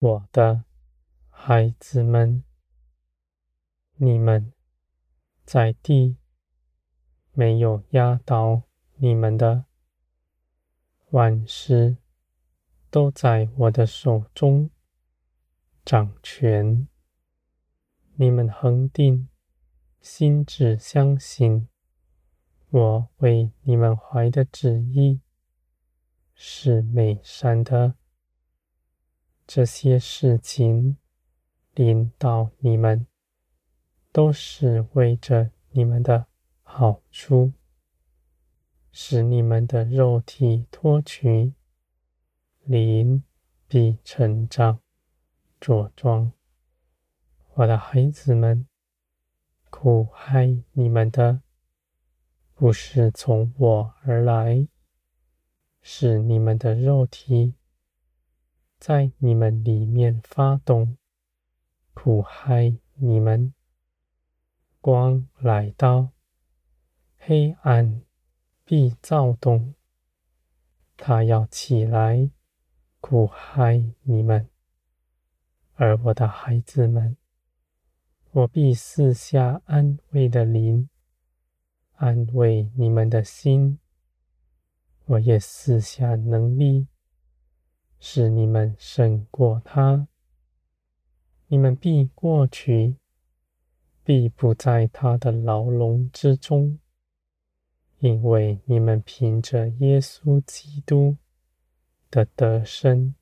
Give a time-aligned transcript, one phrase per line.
[0.00, 0.64] 我的
[1.28, 2.42] 孩子们，
[3.96, 4.54] 你们
[5.44, 6.16] 在地
[7.32, 8.62] 没有压倒
[8.94, 9.66] 你们的，
[11.10, 11.98] 万事
[12.90, 14.70] 都在我的手中
[15.84, 16.88] 掌权。
[18.14, 19.28] 你们恒定
[20.00, 21.68] 心只相信，
[22.70, 25.20] 我为你们怀的旨意
[26.34, 27.99] 是美善的。
[29.52, 30.96] 这些事情
[31.74, 33.08] 临到你们，
[34.12, 36.28] 都是为着你们的
[36.62, 37.52] 好处，
[38.92, 41.52] 使你们的肉体脱去，
[42.62, 43.24] 灵
[43.66, 44.78] 必成长
[45.60, 46.30] 茁壮。
[47.54, 48.68] 我的孩子们，
[49.68, 51.42] 苦害你们的，
[52.54, 54.68] 不是从我而来，
[55.82, 57.56] 是你们的肉体。
[58.80, 60.96] 在你们里面发动，
[61.92, 63.52] 苦害你们。
[64.80, 66.12] 光来到，
[67.18, 68.00] 黑暗
[68.64, 69.74] 必躁动。
[70.96, 72.30] 他要起来，
[73.02, 74.48] 苦害你们。
[75.74, 77.18] 而我的孩子们，
[78.30, 80.88] 我必赐下安慰的灵，
[81.96, 83.78] 安慰你们的心。
[85.04, 86.86] 我也赐下能力。
[88.00, 90.08] 使你们胜过他，
[91.48, 92.96] 你们必过去，
[94.02, 96.78] 必不在他的牢笼之中，
[97.98, 101.18] 因为你们凭着耶稣基督
[102.10, 103.14] 的得胜，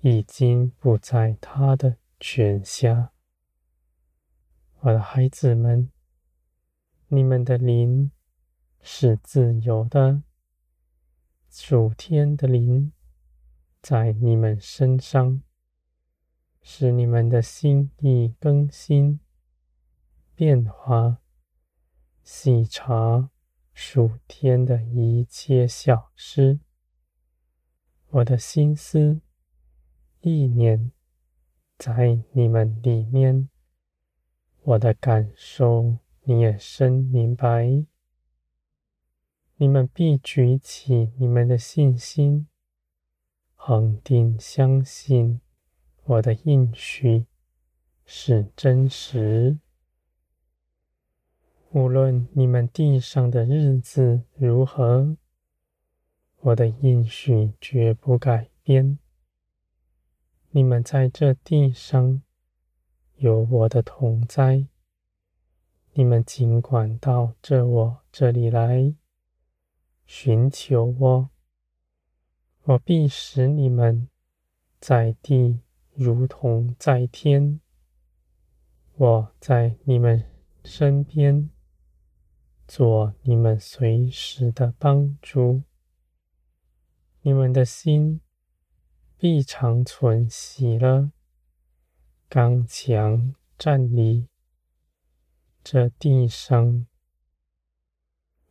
[0.00, 3.12] 已经不在他的权下。
[4.80, 5.90] 我的孩子们，
[7.08, 8.10] 你们的灵
[8.80, 10.22] 是自由的，
[11.50, 12.90] 属天的灵。
[13.86, 15.42] 在你们身上，
[16.62, 19.20] 使你们的心意更新、
[20.34, 21.18] 变化，
[22.22, 23.28] 细察
[23.74, 26.60] 属天的一切小事。
[28.08, 29.20] 我的心思
[30.22, 30.90] 意念
[31.76, 33.50] 在你们里面，
[34.62, 37.84] 我的感受你也深明白。
[39.56, 42.46] 你们必举起你们的信心。
[43.66, 45.40] 恒定相信
[46.04, 47.24] 我的应许
[48.04, 49.58] 是真实。
[51.70, 55.16] 无论你们地上的日子如何，
[56.40, 58.98] 我的应许绝不改变。
[60.50, 62.20] 你们在这地上
[63.16, 64.66] 有我的同在，
[65.94, 68.94] 你们尽管到这我这里来
[70.04, 71.33] 寻求我。
[72.66, 74.08] 我必使你们
[74.80, 75.60] 在地
[75.92, 77.60] 如同在天。
[78.96, 80.24] 我在你们
[80.64, 81.50] 身边，
[82.66, 85.64] 做你们随时的帮助。
[87.20, 88.22] 你们的心
[89.18, 91.10] 必长存喜乐，
[92.30, 94.28] 刚强站立。
[95.62, 96.86] 这地上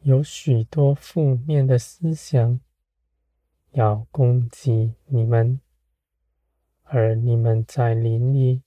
[0.02, 2.60] 有许多负面的思想。
[3.74, 5.60] 要攻击你们，
[6.84, 8.62] 而你们在林里，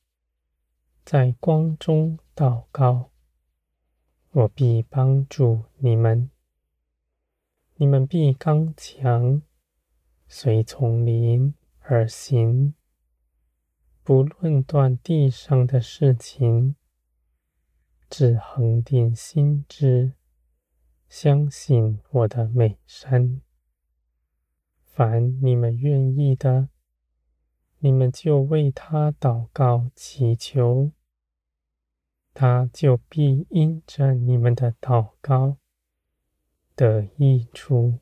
[1.05, 3.11] 在光中祷告，
[4.33, 6.31] 我必帮助你们。
[7.77, 9.43] 你们必刚强，
[10.27, 12.75] 随从灵而行，
[14.03, 16.75] 不论断地上的事情，
[18.11, 20.15] 只恒定心之，
[21.09, 23.41] 相信我的美善。
[24.97, 26.71] 凡你们愿意的，
[27.81, 30.91] 你们就为他祷告祈求，
[32.33, 35.59] 他就必因着你们的祷告
[36.75, 37.99] 得益处。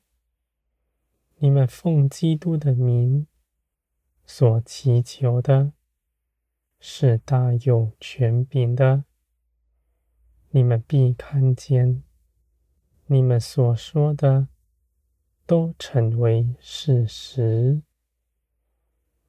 [1.38, 3.26] 你们奉基督的名
[4.24, 5.72] 所祈求的，
[6.78, 9.02] 是大有权柄的，
[10.50, 12.04] 你们必看见
[13.06, 14.46] 你们所说的。
[15.46, 17.82] 都成为事实，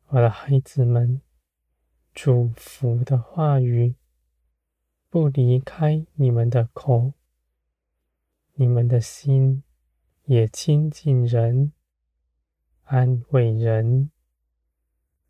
[0.07, 1.21] 我的孩子们，
[2.13, 3.95] 祝福的话语
[5.09, 7.11] 不离开你们的口，
[8.53, 9.63] 你们的心
[10.23, 11.73] 也亲近人，
[12.83, 14.09] 安慰人，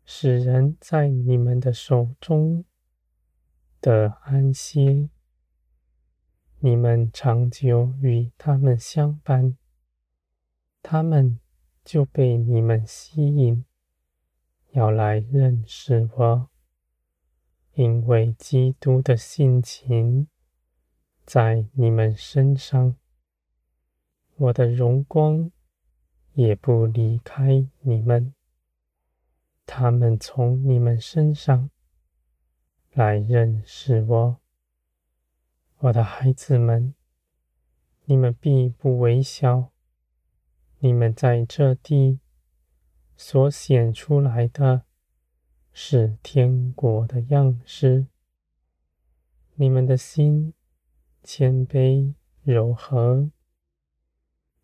[0.04, 2.64] 使人在你们的手中
[3.80, 5.08] 得安歇。
[6.60, 9.56] 你们长久与他们相伴。
[10.88, 11.40] 他们
[11.84, 13.64] 就被你们吸引，
[14.70, 16.48] 要来认识我，
[17.72, 20.28] 因为基督的性情
[21.24, 22.94] 在你们身上，
[24.36, 25.50] 我的荣光
[26.34, 28.32] 也不离开你们。
[29.66, 31.68] 他们从你们身上
[32.92, 34.40] 来认识我，
[35.78, 36.94] 我的孩子们，
[38.04, 39.72] 你们必不微小。
[40.86, 42.20] 你们在这地
[43.16, 44.84] 所显出来的
[45.72, 48.06] 是天国的样式。
[49.56, 50.54] 你们的心
[51.24, 53.32] 谦卑柔和，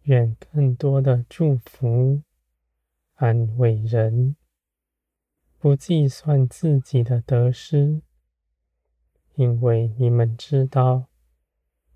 [0.03, 2.23] 愿更多的祝福
[3.15, 4.37] 安慰人，
[5.59, 8.01] 不计算自己的得失，
[9.35, 11.09] 因为你们知道，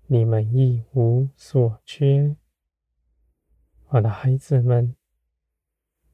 [0.07, 2.35] 你们一无所缺。
[3.91, 4.97] 我的孩子们，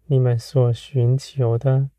[0.05, 1.89] 你们所寻求的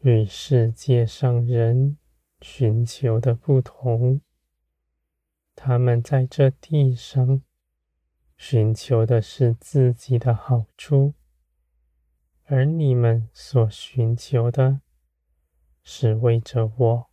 [0.00, 1.96] 与世界上人
[2.40, 4.20] 寻求的不同。
[5.54, 7.42] 他们在这地上
[8.36, 11.14] 寻求的是自己的好处，
[12.46, 14.80] 而你们所寻求的
[15.84, 17.06] 是为着我，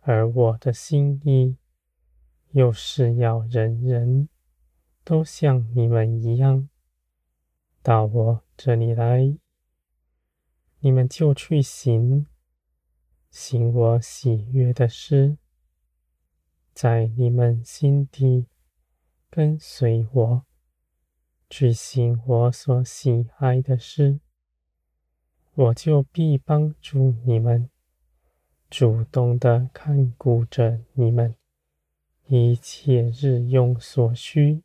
[0.00, 1.56] 而我的心意
[2.50, 4.28] 又是要人人。
[5.04, 6.70] 都像你们一样，
[7.82, 9.36] 到我这里来，
[10.78, 12.26] 你们就去行，
[13.30, 15.36] 行我喜悦的事，
[16.72, 18.46] 在你们心底
[19.28, 20.46] 跟随我，
[21.50, 24.20] 去行我所喜爱的事，
[25.54, 27.68] 我就必帮助你们，
[28.70, 31.36] 主动的看顾着你们
[32.28, 34.62] 一切日用所需。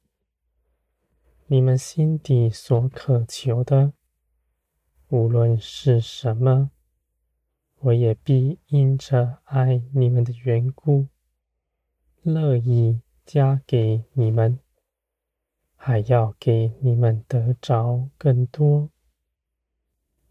[1.52, 3.94] 你们心底所渴求的，
[5.08, 6.70] 无论是什么，
[7.80, 11.08] 我也必因着爱你们的缘故，
[12.22, 14.60] 乐意加给你们，
[15.76, 18.92] 还要给你们得着更多，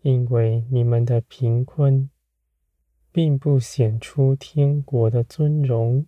[0.02, 2.08] 因为你们的贫困，
[3.10, 6.06] 并不显出天国的尊荣，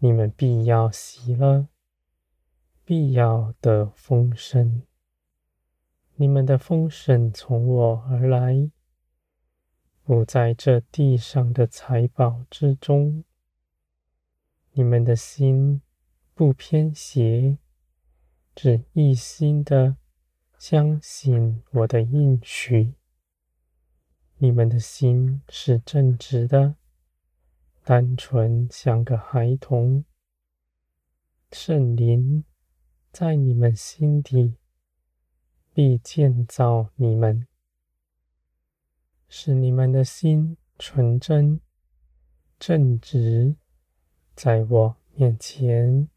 [0.00, 1.68] 你们必要喜乐。
[2.90, 4.82] 必要的丰盛，
[6.16, 8.68] 你们的丰盛从我而来，
[10.02, 13.22] 不在这地上的财宝之中。
[14.72, 15.80] 你们的心
[16.34, 17.58] 不偏斜，
[18.56, 19.96] 只一心的
[20.58, 22.94] 相信我的应许。
[24.38, 26.74] 你们的心是正直的，
[27.84, 30.04] 单纯像个孩童，
[31.52, 32.44] 圣灵。
[33.12, 34.54] 在你们心底，
[35.74, 37.46] 必建造你们，
[39.28, 41.60] 使你们的心纯真、
[42.58, 43.56] 正直，
[44.34, 46.08] 在我面前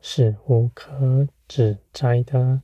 [0.00, 2.62] 是无可指摘的。